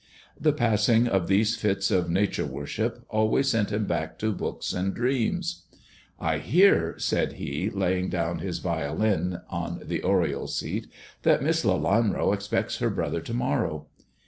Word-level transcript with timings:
The 0.39 0.51
passing 0.51 1.05
of 1.07 1.27
these 1.27 1.55
fits 1.55 1.91
of 1.91 2.09
Nature 2.09 2.47
worship 2.47 3.05
always 3.07 3.49
sent 3.49 3.71
him 3.71 3.85
back 3.85 4.17
to 4.17 4.31
books 4.33 4.73
and 4.73 4.95
dreams." 4.95 5.65
I 6.19 6.39
hear," 6.39 6.95
said 6.97 7.33
he, 7.33 7.69
laying 7.69 8.09
down 8.09 8.39
his 8.39 8.57
violin 8.57 9.41
on 9.47 9.81
the 9.83 10.01
oriel 10.03 10.47
seat," 10.47 10.87
that 11.21 11.43
Miss 11.43 11.63
Lelanro 11.63 12.33
expects 12.33 12.77
her 12.79 12.89
brother 12.89 13.21
to 13.21 13.33
morrow." 13.35 13.85